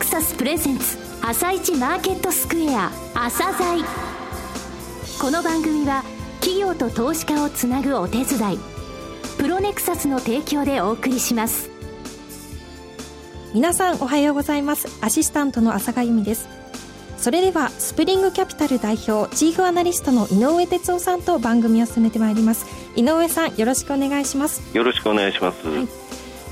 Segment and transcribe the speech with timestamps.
[0.00, 3.84] クサスプレゼンツ朝一マーケットスクエア朝鮮。
[5.20, 6.04] この番組は
[6.40, 8.58] 企業と投資家をつなぐお手伝い
[9.36, 11.68] プロネクサスの提供でお送りします。
[13.52, 14.88] 皆さんおはようございます。
[15.02, 16.48] アシスタントの朝賀由美です。
[17.18, 22.64] それではスプリングキャピタル代表チーフアナリストの井上哲夫さんと番組を進めてまいります。
[22.96, 24.62] 井上さんよろしくお願いします。
[24.74, 25.88] よろしくお願いします、はい、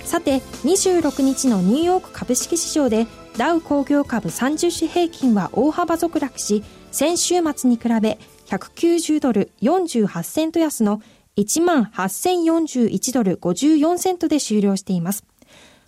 [0.04, 3.06] さて26日のニューヨーク株式市場で
[3.38, 11.00] ダウ工業株30種平均は大幅続落し先週末に比べ190ドル48セント安の
[11.36, 15.24] 18,041ドル54セントで終了しています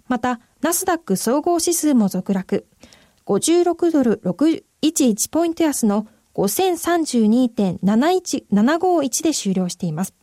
[0.06, 2.68] またナスダック総合指数も続落
[3.26, 10.14] 56ドル611ポイント安の5032.751で終了しています。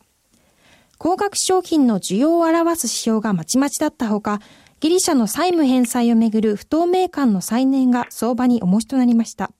[0.98, 4.39] 高額商品の需要を表す指標がまちまちだったほか、
[4.80, 9.52] ギリシャの債務返済をめぐる不透明感の再燃が相場に重しとなりました。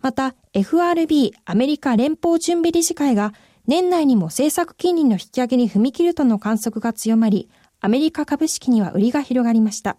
[0.00, 3.34] また、FRB アメリカ連邦準備理事会が
[3.66, 9.98] 年内にも政策金利の引き上げに踏み切るとの観測が強まり、アメリカ株式には売りが広がりました。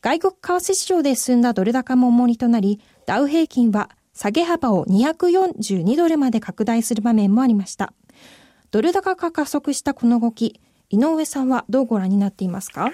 [0.00, 7.92] 外国為替市場で進んだドル高も重荷となり、ダウ平均は下げ幅を242ドルまで拡大する場面もありました。
[8.72, 12.92] ドル高が加速したこの動き、井上さんはどうご覧になっていますか？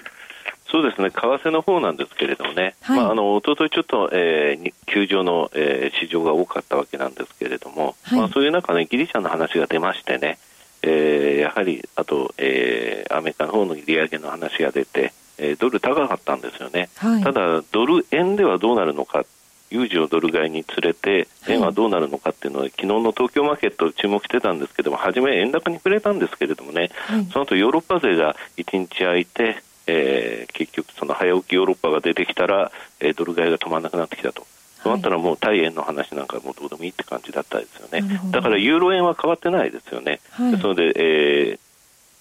[0.69, 10.39] そうですね、為替の方なんですけれどもね、はい、まあ、あの一昨日ちょっと、えー、休場の、えー、市場が多かったわけなんですけれども、はい、まあ、そういう中ね、ギリシャの話が出ましてね、
[10.81, 19.25] えー、やはりあと、えー、アメリカの方の利上げの話が出て、えー、ドル高かったんですよね、はい、ただ、ドル円ではどうなるのか、
[19.71, 34.45] 有事をドル買いにつれて、円はどうなるのかっていうのは、はい、昨日の東京マーケット注目してたんですけども、初め円高に触れたんですけれどもね、はい、その後ヨーロッパ勢が1日空いて、えー、結局、その早起きヨーロッパが出てきたら、えー、ドル買いが止まらなくなってきたと。
[34.83, 38.03] そうなったらもう対円の話なんかもうどうでもいいって感じだったですよね。
[38.31, 40.19] だからユーロ円は変わってないですよね。
[40.31, 41.59] はい、ですので、えー、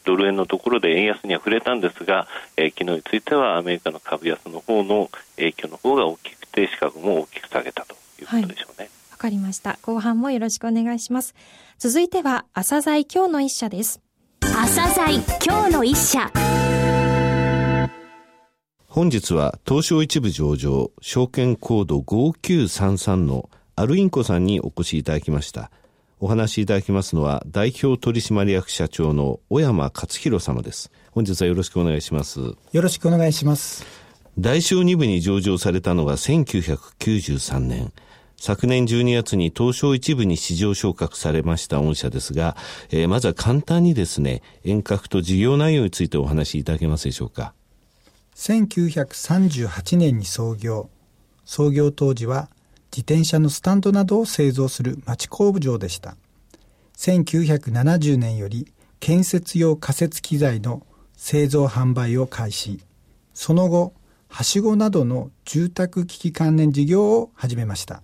[0.05, 2.27] ドル円のところで円安には触れたんですが、
[2.57, 8.91] えー、昨日についてはアメリカの株安の方の影響の方が大きくて、シカゴも大きく下げたということでしょうね。
[9.11, 9.79] わ、かりました。
[9.83, 11.35] 後半もよろしくお願いします。
[11.79, 14.01] 続いては、朝鮮今日の一社です。
[14.41, 16.31] 朝鮮今日の一社。
[18.87, 25.71] 本日は東証一部上場証券コード5933のアルインコさんにお越しいただきました。
[26.19, 30.91] お話しいただきますのは、代表取締役社長の小山勝弘様です。
[31.13, 32.41] 本日はよろしくお願いします。
[32.41, 33.87] よろしくお願いします。
[34.41, 37.93] 大小2部に上場されたのが1993年。
[38.39, 42.57] 昨年12月に東証一部に市場昇格されました御社ですが、
[42.89, 47.53] えー、まずは簡単にですね、遠隔と事業内容についてお話しいただけますでしょうか。
[48.35, 50.89] 1938年に創業。
[51.45, 52.49] 創業当時は
[52.91, 56.17] 自転車のスタンドなどを製造する町工場でした。
[56.97, 62.81] 1970年より建設用仮設機材の製造販売を開始。
[63.35, 63.93] その後、
[64.31, 68.03] はしごなどの住宅機器関連事業を始めました。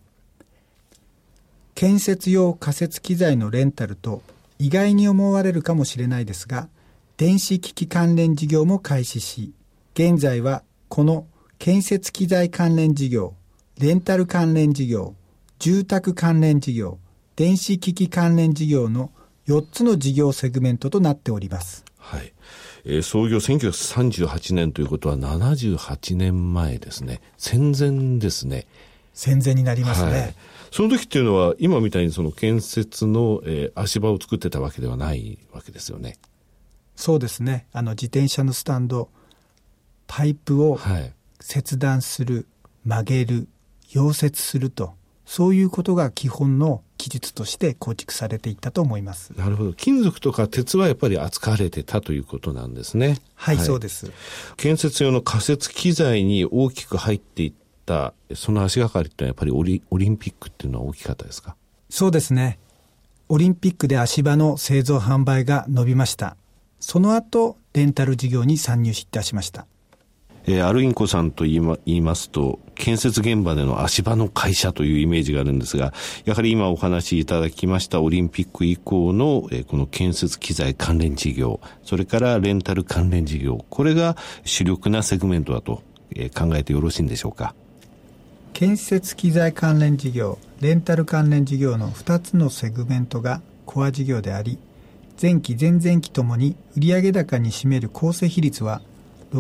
[1.75, 4.23] 建設用仮設機材のレンタルと
[4.59, 6.69] 意外に思われるかもしれないですが、
[7.17, 9.53] 電子機器関連事業も開始し、
[9.95, 11.27] 現在はこの
[11.59, 13.35] 建設機材関連事業、
[13.79, 15.15] レンタル関連事業、
[15.59, 16.99] 住宅関連事業、
[17.37, 19.13] 電子機器関連事業の
[19.47, 21.85] 4つの事業セグメントとなっております。
[21.99, 22.33] はい。
[22.87, 27.21] えー、創業1938年ということは78年前ですね。
[27.37, 28.67] 戦前ですね。
[29.13, 30.13] 戦前になりますね。
[30.13, 30.35] はい、
[30.71, 36.17] その時っていうのは、今みたいにその建設の、えー、足場を作ってたわけではないわけですよね。
[36.95, 37.67] そうですね。
[37.73, 39.11] あの、自転車のスタンド、
[40.07, 40.79] パイプを
[41.41, 42.47] 切断する、
[42.85, 43.49] 曲げる、
[43.91, 44.95] 溶接すると
[45.27, 49.33] そういうことが基本の技術として構築されていったと思います。
[49.37, 49.73] なるほど。
[49.73, 53.19] 金属とか鉄はやっぱり扱われてたということなんですね。
[53.35, 54.11] はい、はい、そうです。
[54.57, 57.53] 建設用の仮設機材に大きく入っていっ
[57.85, 61.57] たその足がかりってやっぱりオリオリンピックっていうのは大きかったですか？
[61.91, 62.59] そうですね。
[63.29, 66.37] オリンピックで足場の製造販売が伸びました。
[66.79, 69.67] その後レンタル事業に参入いたしました
[70.49, 75.93] えー、アルインコさんと言い,、ま、言いますと、建設現場での足場の会社というイメージがあるんですが、
[76.25, 85.83] やはり今お話しいただきましたオリンピック以降の、えー、この建設機材関連事業、それからレンタル関連事業、これが主力なセグメントだと、
[86.15, 87.55] えー、考えてよろしいんでしょうか？
[88.53, 94.59] 建設機材関連事業、レンタル関連事業の2つのセグメントがコア事業であり、
[95.21, 98.81] 前期前々期ともに売上高に占める構成比率は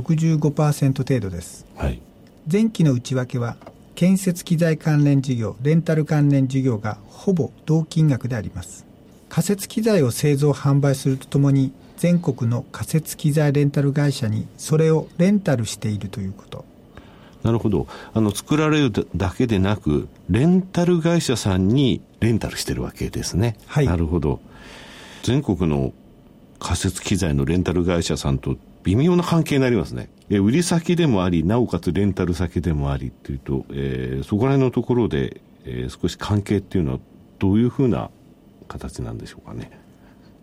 [0.01, 2.01] 65%程度です、はい、
[2.51, 3.57] 前期の内訳は
[3.95, 8.85] 建設機材関連事業レンタル関連事業がほぼ同金額であります。
[9.29, 16.65] 仮設機材を製造販売するとともに全国の仮設機材レンタル会社にそれをレンタルしているということ。
[17.43, 17.87] なるほど。
[18.13, 24.41] あの作られるだけでなくレンタル会社さんにレンタルしてるわけですね、はい、なるほど。
[25.23, 25.93] 全国の
[26.59, 30.09] 仮設機材のレンタル会社さんと微妙な関係になりますね。
[30.31, 36.99] え売り先でもあり、なおかつレンタル先でもありっていうと、えー、そこら辺のところで、えー、少し関係っていうのは
[37.41, 38.11] どういうふうな
[38.69, 39.73] 形なんでしょうかね。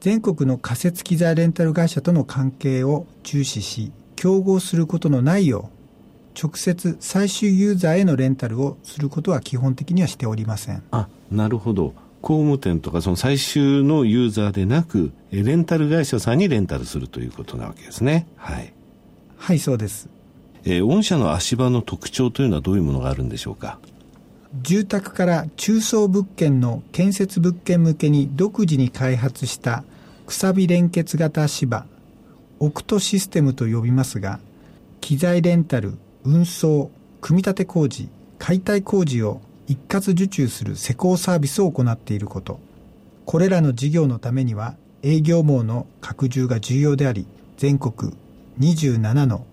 [0.02, 5.70] 全国の仮設機材レンタル会社との関係を重視し、競合することのないよ
[6.36, 10.84] う、直接最終ユーザーへのレンタルをすることは基本的にはしておりません。
[10.92, 11.94] あ、なるほど。
[12.24, 18.28] 工務店とかその最終のユーザーでなく、レンタル会社さんにレンタルするということなわけですね。
[18.38, 18.74] はい。
[19.36, 20.08] はい、そうです。
[20.64, 23.78] えー、御社の足場の特徴というのはどういうものがあるんでしょうか？
[24.62, 29.84] 住宅から中層物件の建設物件向けに独自に開発した
[30.26, 31.86] くさび連結型芝
[32.60, 34.40] オクトシステムと呼びますが
[35.02, 42.60] 機材レンタル運送組み立て工事解体工事を一括受注する施工サービスを行っていること。
[43.26, 47.26] これらの事業のためには営業網の拡充が重要であり、
[47.58, 48.14] 全国
[48.60, 49.46] 27の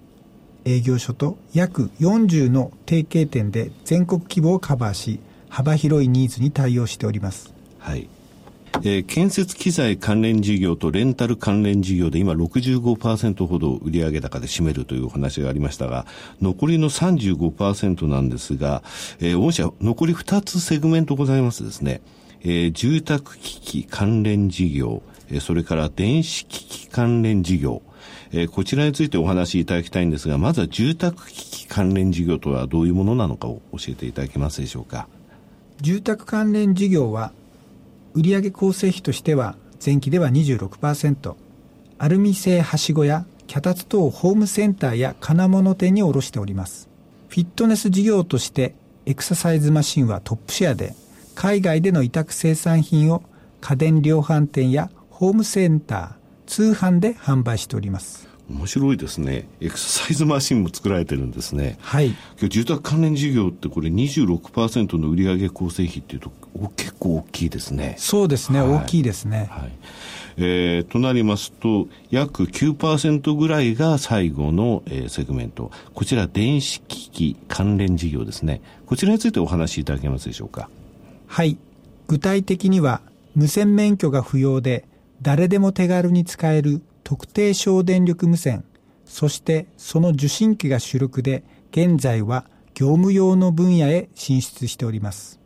[0.64, 7.52] 営業所と約40の提携店で全国規模をカバーし、幅広いニーズに対応しております。
[7.78, 8.08] はい。
[8.82, 16.06] えー、建設機材関連事業とレンタル関連事業で今65%ほど売上高で占めるというお話がありましたが、
[16.40, 18.82] 残りの35%なんですが、
[19.18, 22.00] えー、御社残り2つセグメントございますですね。
[22.42, 27.82] えー、住宅機器関連事業、えー、それから電子機器関連事業、
[28.32, 35.08] えー、こちらについてお話しいただきたいんですが、まずは住宅機器関連事業とはどういうものなのかを教えていただけますでしょうか。
[35.82, 37.32] 住宅関連事業は
[38.14, 41.34] 売上構成比としては前期では26%
[41.98, 46.88] アルミ製はしごや脚立等ホームセンターや金物店に卸しております。
[47.28, 48.74] フィットネス事業として
[49.06, 50.94] エクササイズマシンはトップシェアで
[51.34, 53.22] 海外での委託生産品を
[53.60, 56.12] 家電量販店やホームセンター
[56.46, 58.29] 通販で販売しております。
[58.50, 59.48] 面白いですね。
[59.60, 61.78] エクササイズマシンも作られてるんですね。
[61.80, 62.14] はい。
[62.48, 66.32] 住宅関連事業ってこれ26%の売上構成比っていうと
[66.76, 67.94] 結構大きいですね。
[67.98, 69.48] そうですね、はい、大きいですね。
[69.50, 69.72] はい。
[70.36, 75.70] えー、となりますと、約9%ぐらいが最後の、えー、セグメント。
[75.92, 78.62] こちら電子機器関連事業ですね。
[78.86, 80.68] こちらについてお話しいただけますでしょうか？
[81.26, 81.58] はい。
[82.08, 83.02] 具体的には、
[83.34, 84.86] 無線免許が不要で、
[85.22, 88.62] 誰でも手軽に使える特定小電力無線、
[89.04, 91.42] そしてその受信機が主力で、
[91.72, 95.40] 現在は業務用の分野へ進出しております。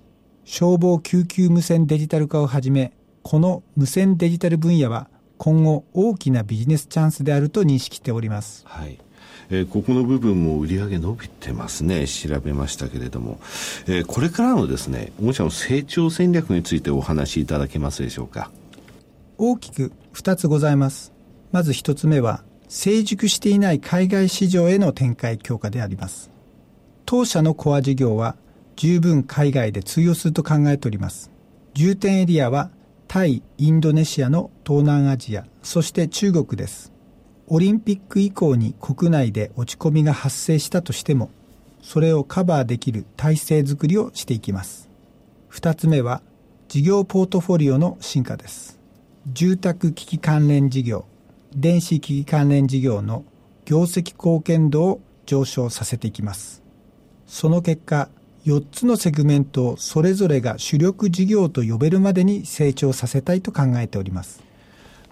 [0.44, 5.08] 消防救急無線デジタル化をはじめ、この無線デジタル分野は
[5.38, 8.62] 今後大きなビジネスチャンスであると認識しております。
[8.66, 8.98] はい。
[9.48, 12.06] えー、ここの部分も売り上げ伸びてますね。
[12.06, 13.40] 調べましたけれども。
[13.86, 18.50] えー、これからのですね、御社の成長戦略についてお話しいただけますでしょうか？
[19.38, 21.13] 大きく2つございます。
[21.54, 26.32] まず一つ目は、成熟していない海外市場への展開強化であります。
[27.06, 28.34] 当社のコア事業は
[28.74, 31.30] 十分海外で通用すると考えております。
[31.72, 32.72] 重点エリアは
[33.06, 36.92] タイ、インドネシアの東南アジア、そして中国です。
[37.46, 41.30] オリンピック以降に国内で落ち込みが発生したとしても、
[41.80, 44.88] それをカバーできる体制づくりをしていきます。
[45.46, 46.20] 二つ目は、
[46.66, 48.80] 事業ポートフォリオの進化です。
[49.32, 51.06] 住宅危機関連事業、
[51.54, 53.24] 電子機器関連事業の
[53.64, 56.64] 業績貢献度を上昇させていきます。
[57.26, 58.08] その結果、
[58.44, 64.42] 4つのセグメントをそれぞれが主力事業と呼べるまでに成長させたいと考えております。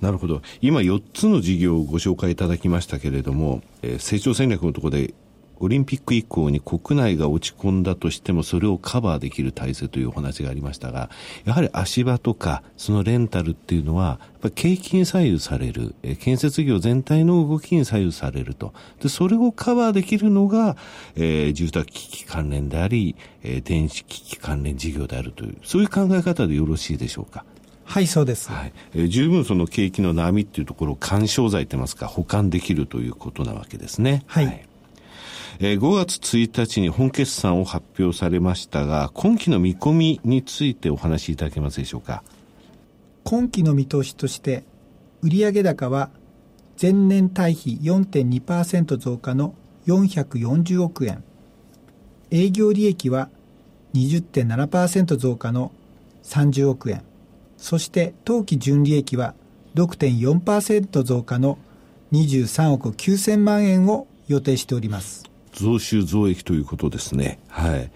[0.01, 0.43] なるほど。
[0.61, 5.15] 今4つの事業をご紹介いただきましたけれども、えー、成長戦略のところで
[5.61, 11.09] オリンピック以降に国内が落ち込んだとしてもそれをカバーできる体制というお話がありましたが、
[11.45, 18.73] やはり足場とかそのレンタルっていうのは、やっぱ景気に左右される、え建設業全体の動きに左右されると。
[19.01, 20.77] で、それをカバーできるのが、
[21.15, 27.45] えー、住宅機器関連であり、えー、電子機器関連事業であるという、そういう考え方でよろしいでしょうか？
[27.85, 28.51] はい、そうです。
[28.51, 28.73] はい。
[28.95, 34.25] えー、十分その景気の波っていうところを干渉剤といいますか、保管できるということなわけですね。
[34.27, 34.67] はい、はい
[35.65, 42.25] えー、5月1日に本決算を発表されましたが、今期の見込みについてお話しいただけますでしょうか？
[43.23, 44.65] 今期の見通しとして、
[45.23, 46.11] 売上高は
[46.81, 49.55] 前年対比4.2%増加の
[49.87, 51.23] 440億円。
[52.33, 53.29] 営業利益は
[53.95, 55.71] 20.7%増加の
[56.25, 57.03] 30億円
[57.59, 59.35] そして当期純利益は
[59.75, 61.59] 6.4%増加の
[62.13, 67.39] 23億9000万円を予定しております増収増益ということですね。
[67.49, 67.91] はい。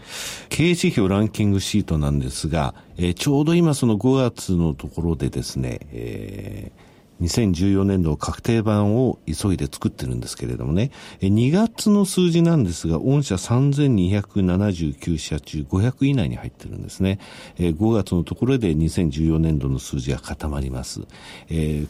[0.49, 6.87] 経営指標ランキングシートなんですが、えー、ちょうど今その5月のところでですね、えー
[7.21, 17.19] 2014年度確定版を急いで作ってるんですけれどもね、2月の数字なんですが、御社3279社中500以内に入ってるんですね。
[17.59, 21.01] 5月のところで2014年度の数字が固まります。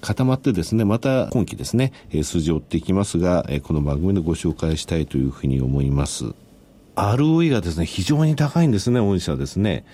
[0.00, 1.92] 固まってですね、また今期ですね、
[2.22, 6.34] 数字を追っていきますが、この番組でご紹介したいというふうに思います。
[6.94, 9.84] ROE がですね、非常に高いんですね、御社ですね。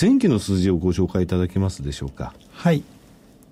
[0.00, 2.34] 前期の数字をご紹介いただけますでしょうか？
[2.52, 2.84] はい。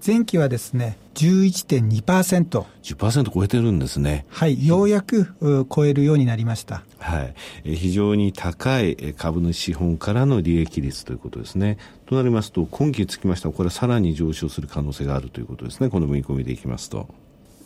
[0.04, 2.64] 前期はですね、11.2%。
[2.82, 4.26] 10%超えてるんですね。
[4.30, 5.28] はい、ようやく
[5.70, 6.82] 超えるようになりました。
[6.98, 7.22] は
[7.64, 7.76] い。
[7.76, 11.78] 非常に高い株主資本からの利益率ということですね。
[12.06, 15.88] となりますと、今期つきましては、これさらに上昇する可能性があるということですね。
[15.88, 17.06] この見込みでいきますと。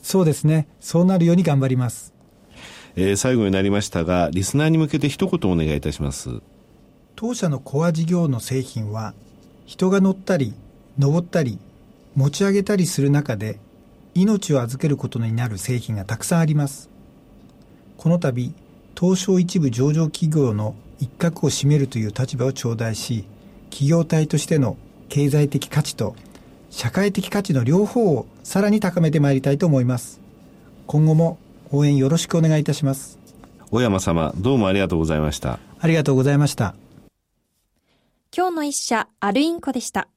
[0.02, 0.68] そうですね。
[0.78, 2.12] そうなるように頑張ります。
[2.96, 6.42] えー、最後になりましたが、リスナーに向けて一言お願いいたします。
[7.14, 9.14] 当社のコア事業の製品は、
[9.64, 10.52] 人が乗ったり、
[10.98, 11.58] 登ったり、
[12.16, 13.60] 持ち上げたりする中で
[14.14, 16.88] 命を預けることになる製品がたくさんあります。
[17.98, 18.54] この度
[18.98, 23.26] 東証一部上場企業の一角を占めるという立場を頂戴し
[23.68, 24.78] 企業体としての
[25.10, 26.16] 経済的価値と
[26.70, 30.18] 社会的価値の両方をさらに高めてまいりたいと思います。
[30.86, 31.38] 今後も
[31.70, 33.18] 応援よろしくお願いいたします。
[33.70, 35.58] 小山様どうもありがとうございました。
[35.78, 36.74] ありがとうございました。
[38.34, 40.08] 今日の一社アルインコでした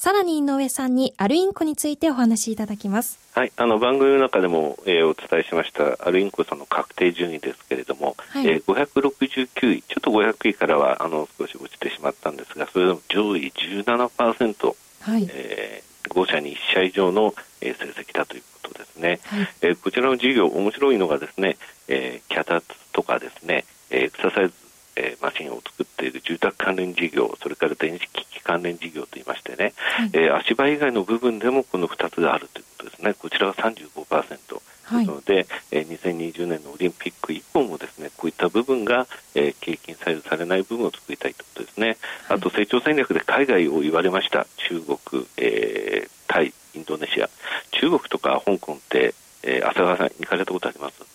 [0.00, 3.18] さらに井上さんにアルインコについてお話しいただきます。
[3.34, 19.18] はい、あの番組の中でも、えー、お伝えしましたアルインコさんの確定順位ですけれども、はい、えー、569位、ちょっと500位からはあの少し落ちてしまったんですが、それでも上位17%、はいえー、5社に1社以上の、えー、成績だということですね。
[19.24, 21.56] はい、えー、こちらの事業、面白いのがですね、
[21.88, 24.54] えー、脚立とかですね、えー、エクササイズ
[24.98, 34.60] えー、マシンを作っている住宅関連事業、それから電子機器関連事業といいましてね、はい、えー、足場以外の部分でもこの2つがあるということですね、こちらは35%。
[34.88, 41.86] はい、ですので、えー、2020年のオリンピック以降もですねこういった部分が、えー、景気に左右されない部分を作りたいということですね、
[42.26, 44.46] はい、あと成長戦略で海外を言われました。
[44.56, 47.28] 中国、えー、タイ、インドネシア。
[47.72, 51.07] 中国とか香港って、えー、浅川さん行かれたことあります？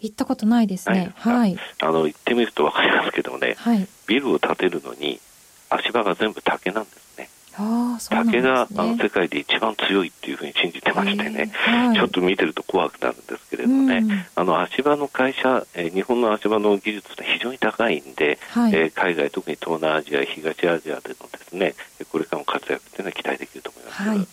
[0.00, 1.12] 行ったことないですね。
[1.16, 1.56] はい。
[1.80, 5.20] あの行ってみるとわかりますけどね、はい、ビルを建てるのに
[5.68, 7.28] 足場が全部竹なんですね。
[7.56, 8.48] ああ、そうなんですね。
[8.48, 21.74] 竹があの世界で一番強いっていうふうに信じてましてね、はい、ちょっと見てると怖くなるんですけれどもね、うん、あの足場の会社、えー、日本の足場の技術って非常に高いんで、はい、えー、海外、特に東南アジア、東アジアでのですね、
[22.10, 24.02] これからも活躍っていうのは期待できると思います。
[24.02, 24.18] はい。
[24.18, 24.28] わか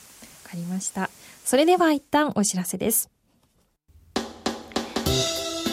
[0.54, 1.10] りました。
[1.44, 3.17] それでは一旦お知らせです。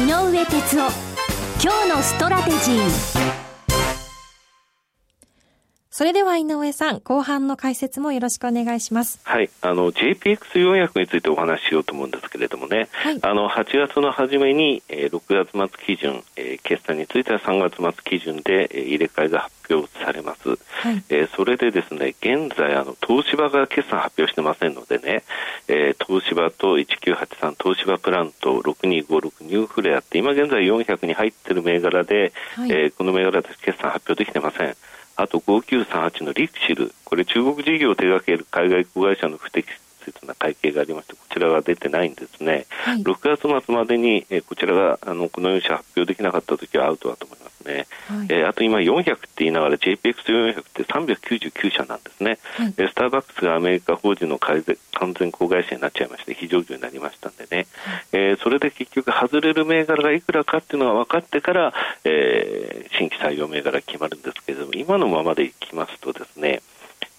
[0.00, 0.92] 井上哲夫。
[1.62, 3.39] 今日のストラテジー。
[6.00, 9.20] それでは井上さん、後半の解説もよろしくお願いします。
[9.22, 20.48] はい、あの JPX400 についてお話ししようと思うんですけれどもね、はい、あの8月の初めに、えー、6月末基準、えー、決算については3月末基準で、えー、入れ替えが発表されます。
[20.48, 20.54] は
[20.90, 25.22] い、えー、それでですね、現在あの東芝が決算発表してませんのでね、
[25.68, 34.74] えー、東芝と1983東芝プラント6256ニューフレアって今現在400に入っている銘柄で、はい、えー、この銘柄で決算発表できてません。
[35.20, 39.68] あと5938のリクシル、これ中国事業を手掛ける海外子会社の不適
[40.04, 42.66] 切な会計がありまして、こちらは出てないんですね。
[42.84, 47.86] はい、6月末までに、えこちらがあのこの4社発表できなかったときはアウトだと思いますね。
[48.08, 52.38] はい、えー、あと今400って言いながら JPX400 って399社なんですね。
[52.54, 54.62] はい、スターバックスがアメリカ法人の完
[55.14, 57.66] 全子会社になっちゃいまして、非上場になりましたんでね。
[57.84, 61.72] はい、えー、それで結局外れる銘柄がいくらかっていうのが分かってから、
[62.04, 66.62] えー、新規採用銘柄決まるんですけれども、今のままでいきますとですね、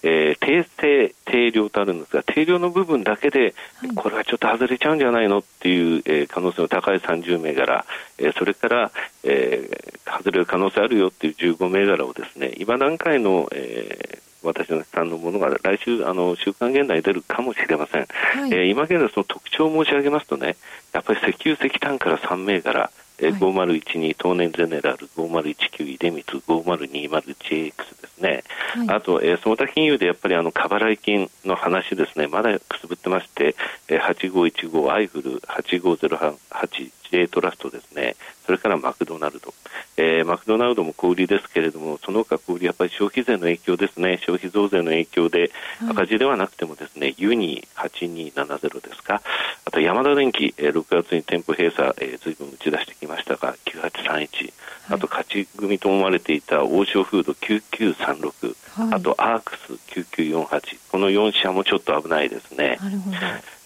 [0.02, 3.54] えー、定性、定量とあるんですが、定量の部分だけで、
[3.94, 7.84] これはちょっと外れちゃうんじゃないのっていう、えー、可能性の高い30銘柄、
[8.18, 8.90] えー、それから、
[9.22, 20.56] えー、外れる可能性あるよっていう15銘柄をですね、今段階の、えー、私のさんのものが来週、あの週刊現代に出るかもしれません、はい、えー、今現在、その特徴を申し上げますとね、
[20.92, 22.90] やっぱり石油、石炭から3銘柄、
[23.22, 27.74] えー、5012東年ゼネラル、5019出光、5020JX で
[28.08, 28.42] すね、
[28.74, 33.54] はい、あと、えー、その他金融でやっぱりあの過払い金の話ですね、まだくすぶってまして、
[33.88, 39.54] えー、8515アイフル、8508 J トラストですね、それからマクドナルド、
[40.02, 45.52] えー、マクドナルドも小売りですけれども、その他小売り、やっぱり消費税の影響ですね、消費増税の影響で、
[45.88, 49.22] 赤字ではなくてもですね、ユニ8270ですか、
[49.64, 54.52] あとヤマダ電機、えー、6月に店舗閉鎖、えー、ずいぶん打ち出してきましたが、9831、
[54.90, 62.76] あと勝ち組と思われていた王将フード9936、はい、あとアークス9948、この4社もちょっと危ないですね。
[62.80, 63.16] なるほど。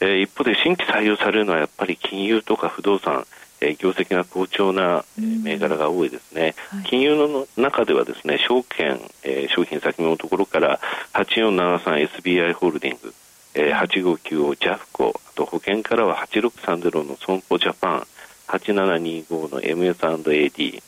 [0.01, 3.27] えー、一方で新規採用されるのはやっぱり金融とか不動産、
[3.61, 10.81] えー、業績が好調な、えー、銘柄が多いですね、はい、金融の中ではですね証券、えー、商品先のところから
[11.15, 13.15] 8473SBI ホールディング、
[13.55, 18.07] えー、8595ジャフコあと保険からは8630の損保ジャパン
[18.49, 20.83] 8725の MS&AD、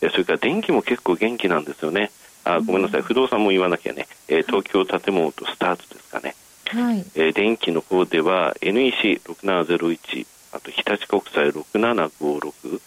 [0.00, 2.10] えー、それから電気も結構元気なんですよね。
[2.44, 6.34] あごめんなさい、不動産も言わなきゃね、えー、東京建物とスタートですかね、
[6.66, 12.80] はい、えー、電気の方では NEC6701 あと日立国際6756、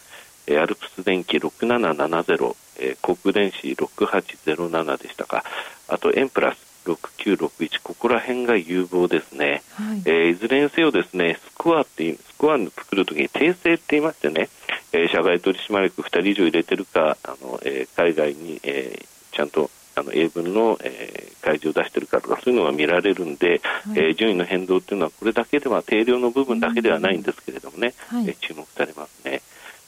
[0.48, 5.44] えー、アルプス電機6770、えー、国電子6807でしたか。
[5.88, 14.48] あとエンプラス6961ここら辺が有望ですね、はい、えー、いずれにせよですねスコアってスコアに作るときに訂正って言いましてね、
[14.92, 29.42] えー、社外取締役2人以上入れてるかあの、えー、海外に、えー、ちゃんとあの英文の、えー、開示を出しているかとかそういうのが見られるんで、はい、えー、順位の変動というのはこれだけでは定量の部分だけではないんですけれどもね、はい、えー、注目されますね、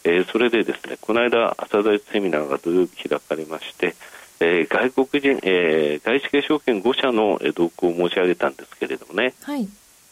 [0.05, 3.95] えー、それでですねこの間朝大セミナーが土曜日開かれまして、
[4.41, 9.69] えー、外国人、えー、外資系証券5社の動向を申し上げたんですけれどもね、はい、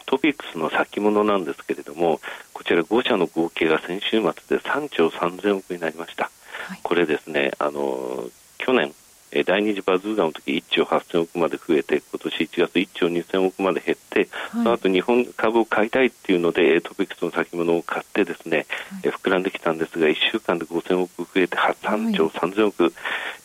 [0.07, 2.21] トピックスの先物なんですけれども
[2.53, 6.31] こちら5社の合計が先週末で3兆3000億になりました、
[6.67, 8.25] はい、これですねあの
[8.59, 8.93] 去年
[9.33, 18.67] え第二次バズーガの時1兆8000億まで増えて今年1月1兆2000億まで減って、はい、その後日本株を買いたいっていうのでトピックスの先物を買ってですね、
[19.03, 22.93] はい、膨らんできたんですが1週間で5000億増えて3兆3000億、はい、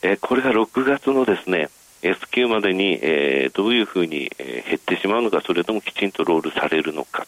[0.04, 1.70] えこれが6月のですね
[2.04, 7.26] S q までに、えー、どういうふうに、えー、減ってしまうのかそれともきちんとロールされるのか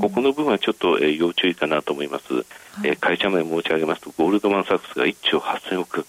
[0.00, 2.44] ここの部分はちょっと、えー、要注意かなと思います、はい、
[2.84, 6.06] えー、会社名申し上げますとゴールドマン・サックスが1兆8000億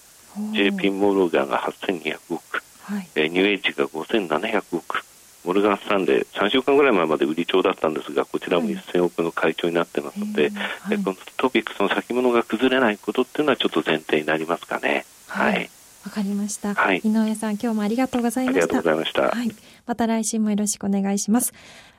[0.52, 5.04] JP モルガンが8200億、はい、えー、ニューエイジが5700億、
[5.44, 15.04] モルガン・スタンレー、3週間ぐらい前まで売り帳だったんですが、こちらも1000億の会長になってますので、はい、このトピックスの先物が崩れないことっていうのはちょっと前提になりますかね。
[15.26, 15.68] はい。
[16.04, 16.98] わ、かりました、はい。
[16.98, 18.64] 井上さん、今日もありがとうございました。
[18.64, 19.22] ありがとうございました。
[19.36, 19.50] はい。
[19.86, 21.52] また来週もよろしくお願いします。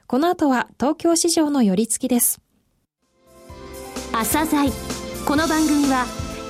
[0.07, 2.41] この後は東京市場の寄り付きです。
[4.11, 4.69] 朝鮮
[5.25, 6.05] この番組は